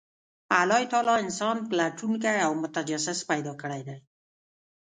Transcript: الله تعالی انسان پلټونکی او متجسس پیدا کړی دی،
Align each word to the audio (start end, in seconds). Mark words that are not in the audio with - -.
الله 0.59 0.81
تعالی 0.91 1.13
انسان 1.23 1.57
پلټونکی 1.69 2.35
او 2.45 2.51
متجسس 2.63 3.19
پیدا 3.31 3.53
کړی 3.61 3.81
دی، 3.87 3.97